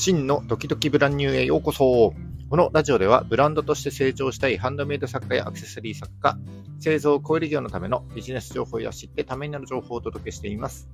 [0.00, 2.14] 真のドキドキブランニューへようこそ。
[2.48, 6.38] このラジオではブランドとして成長したいハンドメイド作家やアクセサリー作家、
[6.78, 10.88] 製造小売業のためのビジネス情報や知ってためになる情報をお届けしています。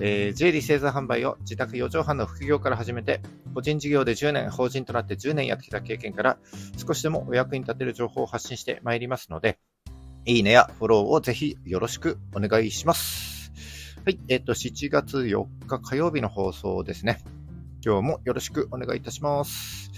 [0.00, 3.20] えー、ジェリー製造販売を自宅4畳半の副業から始めて、
[3.52, 6.38] 個人事業で10年、法人となって10年やってきた経験から、
[6.78, 9.58] 少しでもお役に立てる情報を発信してまいりますので、
[10.24, 13.52] いいねやフォローをぜひよろしくお願いします。
[14.06, 17.20] はい、えっ、ー、と、7月4日火曜日の放送ですね。
[17.86, 19.92] 今日もよろしくお願いいたします。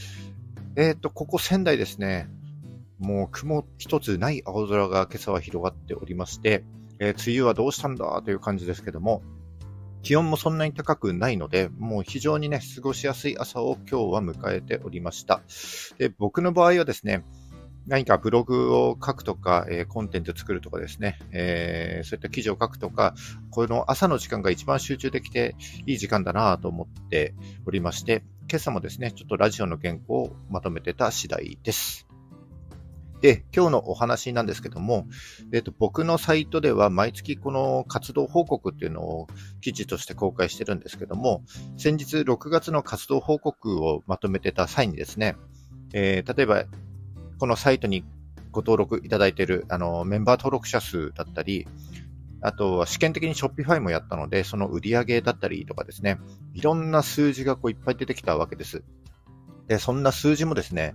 [0.77, 2.29] えっ、ー、と、ここ仙台ですね。
[2.99, 6.65] もう雲一つない青空が今朝は広がっておりまして、
[6.99, 9.23] えー、梅雨はどうしたんだという感じですけども、
[10.03, 15.41] 気温もそんなに高くないので、もう非常にね、過ごしやすい朝を今日は迎えておりました。
[15.97, 17.25] で僕の場合はですね、
[17.89, 23.15] 何かブログを書くとか、えー、コンテンツ作るとかですね、えー、そういった記事を書くとか、
[23.51, 25.57] この朝の時間が一番集中できて
[25.87, 27.35] いい時間だなと思って
[27.67, 32.07] おりまして、今朝もですね、ちょっとラジオの原稿をまとめてた次第です。
[33.23, 35.07] で、今日のお話なんですけども、
[35.53, 39.27] えっ、と、僕のサイトでは毎月この活動報告っていうのを
[39.61, 41.43] 記事として公開してるんですけども、
[41.79, 45.37] 先日6月の活動報告をまとめてた際にですね、
[45.93, 46.65] えー、例えば
[47.39, 48.05] このサイトに
[48.51, 51.67] ご登録いただいているあのメンバー登録者数だったり、
[52.41, 56.19] あとは試験的に Shopify もやったので、その売り上げだったりとかですね、
[56.55, 58.83] いろんな数字がこういっぱい出てきたわけです。
[59.67, 60.95] で、そんな数字もですね、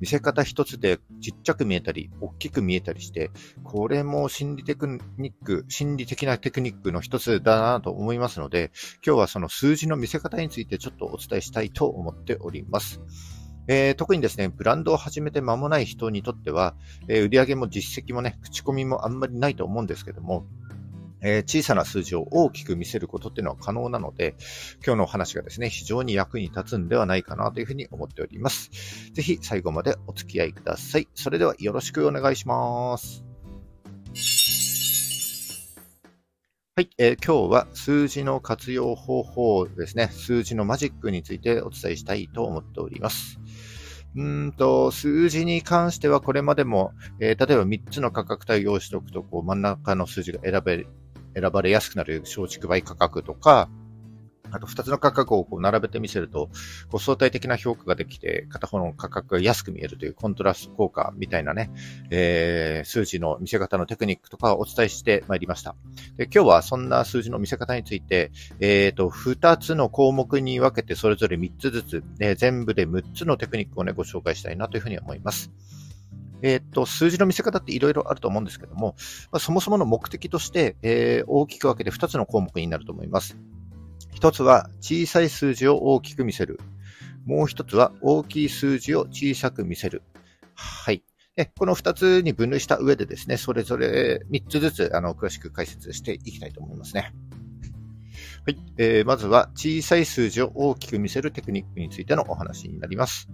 [0.00, 3.30] 見せ方一つでちっちゃく見えたり、大きく見えたりして、
[3.62, 8.72] これも心理テクニック、心理的なテクニックの一つだなと思いますので、
[9.06, 13.00] 今日はその数字の見せ方についてちょっとお伝えしたいと思っております。
[13.74, 16.74] えー、特にですね、ブランドを始めて間もない人にとっては、
[17.08, 20.44] えー、売上も実績もね、口コミもあんまりないと思うんですけども、
[21.22, 24.34] えー、小さな数字を大きく見せることっていうのは可能なので、
[24.84, 28.70] 今日のお話がですね、非常に役に立つんではないかなというふうに思っております。
[29.14, 31.08] ぜひ最後までお付き合いください。
[31.14, 33.24] それではよろしくお願いします。
[36.74, 40.08] はい、えー、今日は数字の活用方法ですね。
[40.08, 43.41] 数字のマジックについてお伝えしたいと思っております。
[44.14, 50.86] うんと、数字に関してはこれまでも、えー、例えば3つの価格帯を用意しておくと、こう真ん中の数字が選べ、
[51.34, 53.70] 選ばれやすくなる松竹梅価格とか、
[54.52, 56.50] あと2つの価格をこう並べてみせると、
[56.90, 61.70] こう相対的な評価ができて、片方の価格が安く見えるというコントラスト効果みたいなね、
[62.10, 65.74] えー、数字の見せ方のテクニックとかをお伝えしてまいりました。
[66.16, 68.30] で今日はそんな数字の見せ方について、
[68.60, 75.50] えっ、ー、と、2つの項目に分けてそれぞれ3つずつ、えー、全部で6つのテクニックをね、ご紹介したいなというふうに思います。
[76.42, 78.96] えっ、と、数字の見せ方っていろいろあると思うんですけども、
[79.30, 83.38] まあ、そもそもの目的として、えー、大きく分けて2つの項目になると思います。
[84.22, 86.60] 一つは小さい数字を大きく見せる。
[87.26, 90.04] もう一つは大きい数字を小さく見せる。
[90.54, 91.02] はい。
[91.58, 97.12] この二つに分類した上でですね、それぞれ三つずつあの詳しく解説していきたいと思いますね。
[98.46, 99.04] はい、えー。
[99.04, 103.28] まずは小さい数字を大きく見せるテクニックについてのお話になります。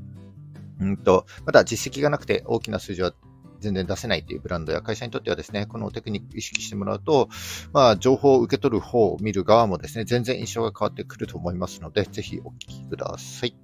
[0.81, 3.13] うんと、まだ実績がなくて大きな数字は
[3.61, 7.29] 全然出せないというブランドや会社にとってはですね、このテクニック意識してもらうと、
[7.73, 13.51] まあ、情報を受け取る方を、見る側もですね、全然印象が変わってくると思いますので、ぜひお聞きください。
[13.51, 13.57] じ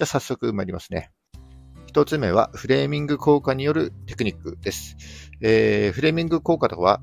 [0.00, 1.10] ゃあ早速参りますね。
[1.88, 4.96] 一つ目は、フレーミング効果によるテクニックです。
[5.40, 7.00] えー、フレーミング効果とは、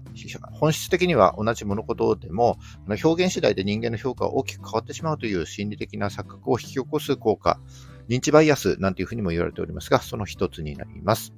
[0.53, 2.57] 本質的には同じ物事でも、
[2.88, 7.59] 表現次第で人間の評価が大きく変わってしまうという心理的な錯覚を引き起こす効果、
[8.07, 11.33] 認知バイアスなんていうふうにも言われておりますが、その一つになります。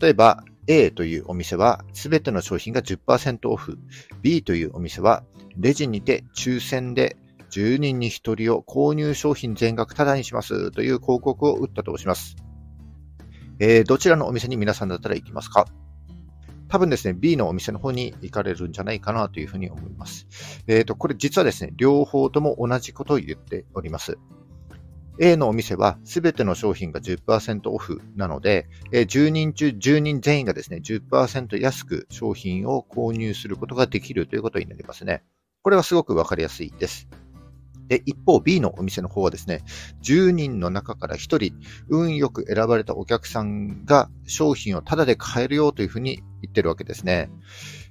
[0.00, 3.78] 例えば、A というお店はすべての商品が10%オフ。
[4.22, 5.22] B というお店は
[5.56, 7.16] レジにて抽選で
[7.50, 12.36] 10人に1人を購入商品全額タダにしますという広告を打ったとします。
[13.58, 15.66] えー、どちらのお店に皆さんだったら行きますか？
[16.68, 20.26] 多分ですね、B のお店の方に行かれるんじゃないかなというふうに思います。
[20.66, 24.18] えっ、ー、と、これ実はですね、両方とも同じことを言っております。
[25.18, 35.22] A のお店はすべての商品が10%オフなので、10人中10人全員がですね、10%安く商品を購入することができるということになりますね。
[35.62, 37.08] これはすごくわかりやすいです。
[37.88, 39.62] で、一方 B のお店の方はですね、
[40.02, 41.54] 10人の中から1人、
[41.88, 47.30] 運よく選ばれたお客さんが商品をタダで買えるよというふうに言ってるわけですね。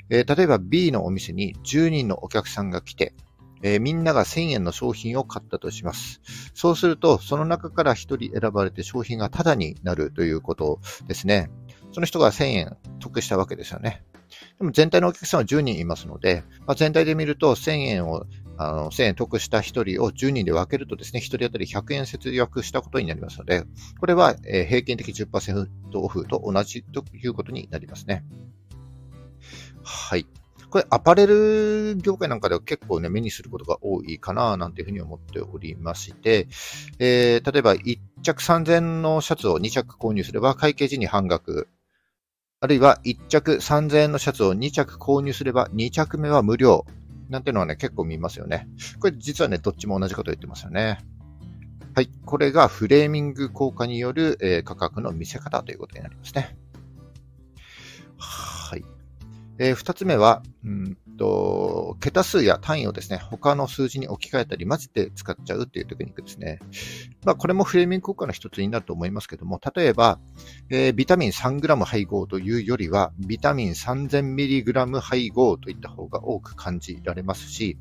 [0.09, 3.15] 例えば B のお店に10人のお客さんが来て、
[3.61, 6.21] えー、みんなが1000円の商品を買ったとします。
[6.53, 11.49] そうすると、その中から1人選ばれて商品がタダになるということですね。
[11.91, 14.03] その人が1000円得したわけですよね。
[14.57, 18.25] でも全体のお客さんは10人いますので、まあ、全体で見ると1000円を
[18.57, 23.63] あの、1000円得した1人を10人で分けるとですね、1人当たり100円節約したことになりますので、
[23.99, 28.23] これは、え、平均的10%オフと同じということになりますね。
[29.83, 30.25] はい。
[30.75, 36.49] これ、アパレル業界なんかでは結構ね、目にすることが多いかな、なんていうふうに思っておりまして、
[36.99, 41.69] えー、例えば1着3000のシャツを2着購入すれば会計時に半額。
[42.59, 46.85] あるいは1着3000円のシャツを2着購入すれば2着目は無料。
[47.29, 48.67] なんていうのはね、結構見ますよね。
[48.99, 50.99] これ実はね、どっちも同じこと言ってますよね。
[51.95, 52.09] はい。
[52.25, 56.57] これがフレーミング効果による、えー、価格の見せ方ということになりますね。
[59.57, 66.59] えー、二つ目は、うんと、桁数や単位をですね、他の数字に置き換えたり混ぜて使っちゃうっていうテクニックですね。
[67.23, 70.19] まあ、これもフレーミング効果の一つになると思いますけども、例えば、
[70.69, 77.77] えー、ビタミン 3g 配合というよりは、ビタミン 3000mg 配合といった方が多く感じられますし、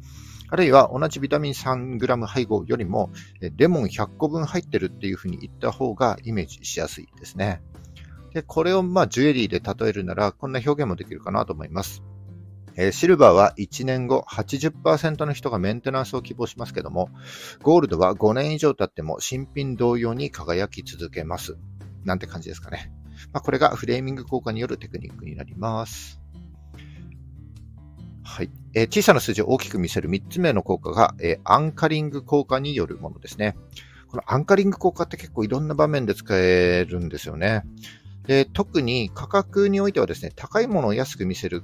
[0.50, 3.11] あるいは同じビタミン 3g 配合よりも、
[3.56, 7.61] レモン100個分入ってるっていうふうに言った方がイメージしやすいですね。
[8.34, 12.02] で、これをまあジュエリーで例えるなら、こんな表現もできるかなと思います。
[12.76, 17.10] えー、シルバーは1年後80%の人がメンテナンスを希望しますけども、
[17.62, 21.56] ゴールドは5年以上経っても新品同様に輝き続けます。
[22.04, 22.92] なんて感じですかね。
[23.32, 26.20] まあ、これがフレーミング効果によるテクニックになります。
[28.25, 28.50] はい。
[28.75, 33.56] えー、小さな数字を大きく見せる3つ目の効果が、えー、アンカリング効果によるものですね。
[34.08, 37.62] このアンカリング効果って結構いろんな場面で使えるんですよね。
[38.26, 41.62] で、特に価格においてはですね、高いものを安く見せる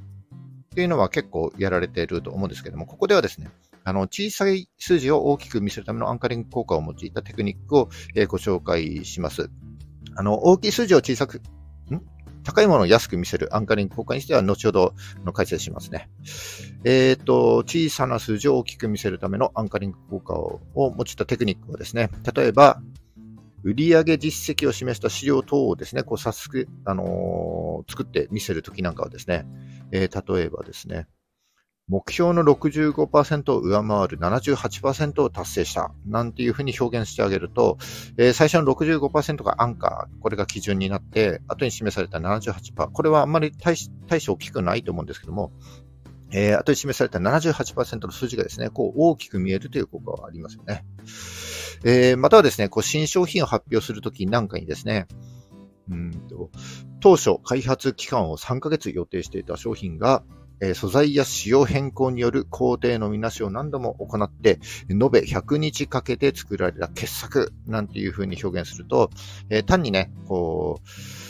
[0.72, 3.50] っていうのは結構やられていると思うんですけども、ここではですね、
[3.84, 9.50] あの、小さい数字を大きく見せるためのアンカリング効果を用いたテクニックを、え、ご紹介します。
[10.16, 11.40] あの、大きい数字を小さく、ん？
[12.42, 16.08] 高いものを安く見せるアンカリング効果にしては、後ほどの解説しますね。
[16.84, 22.80] えっ、ー、と、小さな数字を大きく見せるためのアンカリング効果を用いたテクニックはですね、例えば、
[23.64, 29.46] 売上実績を示した資料等をですね、こう、早速、あのー、作って見せるときなんかはですね、
[29.92, 31.06] えー、例えばですね、
[31.90, 35.92] 目標の65%を上回る78%を達成した。
[36.06, 37.78] なんていうふうに表現してあげると、
[38.16, 45.52] えー、最初の65%がアンカー、これが基準になって、後に示された78%、これはあんまり大し大し大きくないと思うんですけども、
[46.32, 50.84] えー、後に示された78%の数字がですね、こう大きく見えるという効果はありますよね。
[51.84, 55.06] えー、またはですね、こう新商品を発表するときなんかにですね、
[55.90, 56.50] うんと
[57.00, 60.22] 当初開発期間を3ヶ月予定していた商品が、
[60.60, 64.60] えー、素材や仕様変更による工程のみなしを何度も行って、
[64.90, 69.10] 延べ100日かけて作られた傑作なんていう風に表現すると、
[69.48, 71.29] えー、単にね、こう、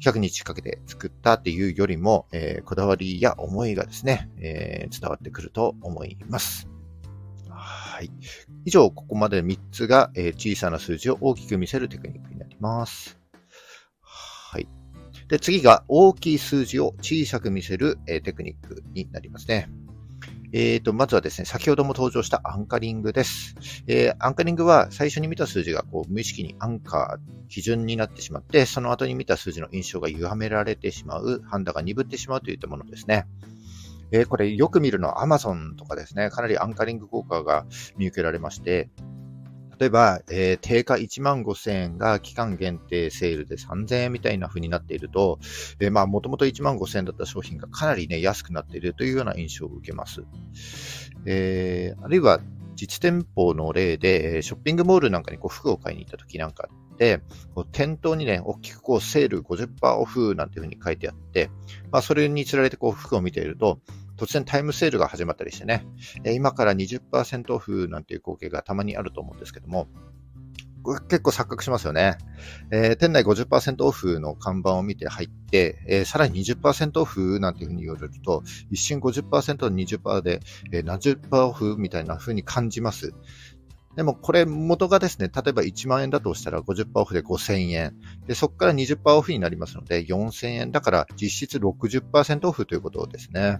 [0.00, 6.68] 100日かけて作ったっていうよりも、えー、こだわりや思いがですね、えー、伝わってくると思います。
[7.48, 8.10] はい。
[8.64, 13.18] 以上、ここまで3つが、えー、小さな数字を大きく見せるテクニックになります。
[14.00, 14.68] はい。
[15.28, 19.68] で、次が大きい数字を小さく見せる、え、テクニックになりますね。
[20.58, 23.56] えーと、まずはですね、先ほども登場したアンカリングです。
[23.86, 33.26] えー、アンカリングは最初に見た数字がこう無意識にアンカー、基準になってしまって、その後に見た数字の印象が歪められてしまう、判断が鈍ってしまうといったものですね。
[34.12, 37.66] えー、これよく見るのは Amazon とかですね、かなりアンカリング効果が
[37.98, 38.88] 見受けられまして、
[39.78, 45.38] 例えば、えー、定価1万5000円が期間限定セールで3000円みたいな風になっていると、
[45.80, 50.22] えー、まあ、もともと1万5000円だった商品がかなりね、安くなっているというような印象を受けます。
[51.26, 52.40] えー、あるいは、
[52.74, 56.68] 実店舗の例で、ショッピングモールなんかにこう服を買いに行った時なんか
[56.98, 57.20] で、
[57.54, 61.50] こう店頭にね、大きくこうセール50%オフなんていうふうに書いてあって、
[61.90, 63.80] まあそれにつられてこう服を見ていると、
[64.16, 65.86] 突然タイムセールが始まったりしてね、
[66.24, 69.88] 今から20%オフなんていう光景がたまにあると思うんですけども、
[71.08, 72.16] 結構錯覚しますよね。
[72.70, 80.40] えー、店内50%オフの看板を見て入って、えー、さらに20%オフなんていうふうに言われると、一瞬50%、20%で、
[80.72, 83.14] えー、70%オフみたいな風に感じます。
[83.96, 87.96] でもこれ元がですね、例えば1万円だとしたら50%オフで5000円。
[88.26, 90.70] で、そこから20%オフになりますので4000円。
[90.70, 93.58] だから実質60%オフということですね。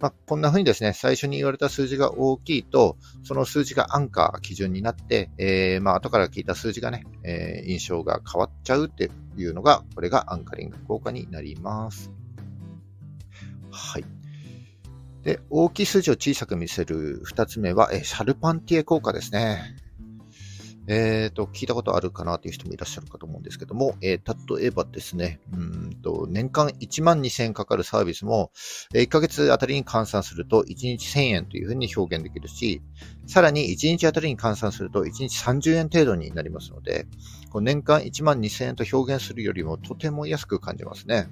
[0.00, 12.12] まあ、こんな風にですね、最初に言われた数字が大きいと、その数字がアンカー基準になって、えー、まあ、後から聞いた数字がね、えー、印象が変わっちゃうっていうのが、これがアンカリング効果になります。
[13.70, 14.04] はい。
[15.24, 19.76] で、大きい数字を小さく見せる二つ目は、えシャルパンティエ効果ですね。
[20.88, 28.50] えっ、ー、と、聞いたことあるかなという人もいらっしゃるかと思うんですけども、えー、例えばですね、うんと、年間1万2000円かかるサービスも、
[28.94, 32.80] 1ヶ月あたりに換算すると1日1000円というふうに表現できるし、
[33.26, 37.06] さらに1日あたりに換算すると1日30円程度になりますので、
[37.54, 41.28] 年間1万2000円と表現するよりもとても安く感じますね。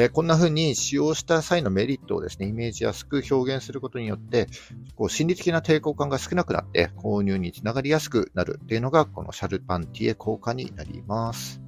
[0.00, 4.46] え、こんな風に使用した際のメリットをですね、イメージやすく表現することによって、
[4.94, 11.60] こう心理的な抵抗感が少なくなって購入につながりやすくなるっていうのが、このシャルパンティエ効果になります。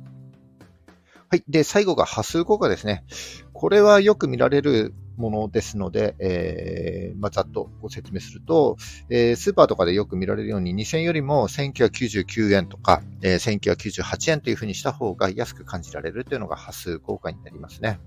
[1.28, 1.42] はい。
[1.48, 3.04] で、最後が波数効果ですね。
[3.52, 8.76] これはよく見られるものですので、えー、まあ、ざっとご説明すると、
[9.10, 18.00] えー、スーパーとかでよく見られるように2000よりも1999円とか、えー、1998円というふうにした方が安く感じられるというのが波数効果になりますね。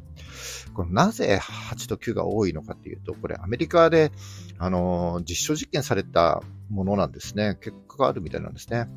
[0.73, 4.11] このなぜ8と9が多いのかっていうと、これアメリカで、
[4.57, 7.57] あの実証実験されたものなんですね。
[7.61, 8.87] 結果があるみたいなんですね。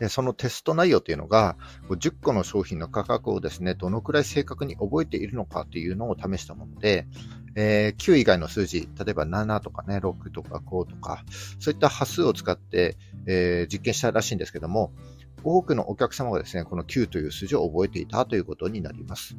[0.00, 1.56] で、そのテスト内容というのが、
[1.90, 7.06] 10個の商品の価格をですね、どのくらい正確に覚えているのかというのを試したもので、
[7.54, 11.22] えー、9以外の数字、例えば7とかね、6とか5とか、
[11.58, 14.92] そういった波数を使って、えー、実験したらしいんですけども、
[15.44, 19.36] 多くのお客様がですね、この9という数字を覚えていたということになります。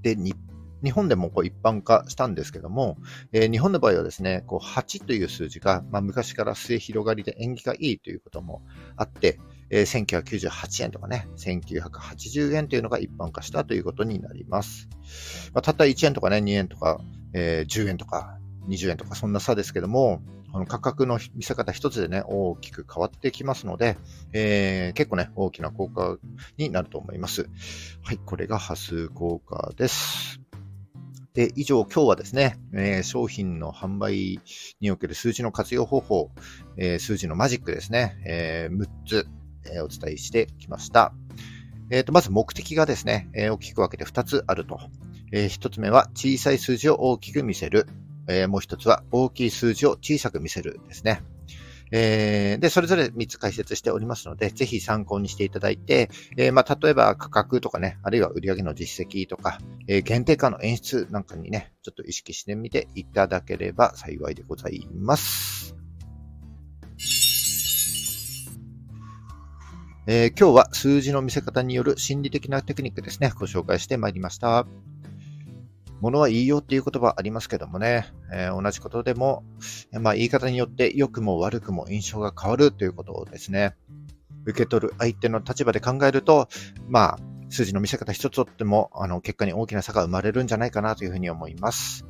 [0.00, 2.96] で、日本でもこう一般化したんですけども、
[3.32, 8.62] えー、日本の場合はですね、こう8という数字が、まあ、昔から末広がりで縁起がいいということも
[8.96, 9.38] あって、
[9.70, 14.88] えー、1998円とかね、1980円というのが一般化したということになります。
[15.54, 17.00] まあ、たった1円とかね、2円とか、
[17.32, 20.20] えー、10円とか20円とかそんな差ですけども、
[20.52, 23.98] この価格の見せ方一つでね、大きく変わってきますので、
[24.32, 26.18] えー、結構ね、大きな効果
[26.56, 27.48] になると思います。
[28.02, 30.40] はい、これが波数効果です。
[31.34, 34.40] で、以上、今日はですね、えー、商品の販売
[34.80, 36.30] における数字の活用方法、
[36.78, 39.28] えー、数字のマジックですね、えー、6つ、
[39.72, 41.12] えお伝えしてきました。
[41.90, 44.80] えっ、と、まず目的がですね、え大きく分けて2つあると。
[45.32, 47.86] え1つ目は小さい数字を大きく見せる。
[48.28, 51.22] えもう1つは大きい数字を小さく見せるですね。
[51.92, 65.55] えー、で、それぞれ3つ解説しておりますので、ぜひ参考にしていただいて、えー、まあ、例えば価格とかね、あるいは売上の実績とか、えー、限定価の演出なんかにね、ちょっと意識してみていただければ幸いでございます。
[70.08, 74.64] えー、今日は数字の見せ方による心理的なテクニックですね、ご紹介してまいりました。
[76.00, 79.42] 物はいいようっていう言葉ありますけどもね、えー、同じことでも、
[79.90, 83.74] まあ、言い方によって良くも悪くも印象が変わるということをですね。
[84.44, 86.46] 受け取る相手の立場で考えると、
[86.86, 87.18] まあ、
[87.50, 92.04] 数字の見せ方一つとっても、あの、結果に大きな差が生まれるんじゃないかなというふうに思います。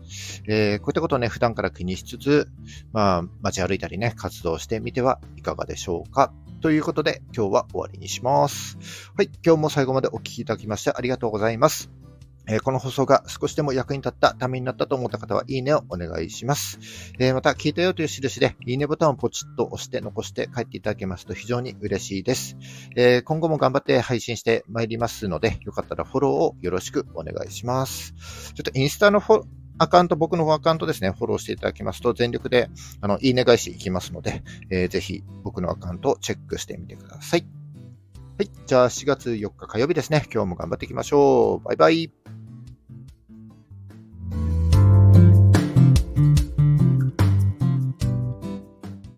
[0.46, 2.48] えー、こういったことをね、普段から気にしつつ、
[2.92, 6.34] まあ、街歩いたりね、活動してみてはいかがでしょうか。
[6.60, 8.78] ということで、今日は終わりにします。
[9.16, 11.90] はい、今日も最後までお聴きいただきましてありがとうございます。
[12.48, 16.78] えこの放送が少しでも役に立った、ためになったと思った方は、いいねをお願いします。
[17.18, 22.56] えまた、聞いたよという印で、いいねボタンをポチッと押して残して帰っていただけますと非常に嬉しいです。
[22.94, 28.14] え今後も頑張って配信してまいりますので、よかったらフォローをよろしくお願いします。
[28.54, 29.42] ちょっとインスタのフォ
[29.78, 37.46] アカウント、僕のアカウントですね、フォローしていただきますと、全力で、あの、いいね返しいきますので、えー、ぜひ僕のアカウントをチェックしてみてください。
[38.38, 38.50] はい。
[38.66, 40.26] じゃあ、4月4日火曜日ですね。
[40.32, 41.64] 今日も頑張っていきましょう。
[41.64, 42.25] バイバイ。